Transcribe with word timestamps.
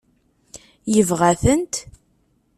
Yebɣa-tent? 0.93 1.73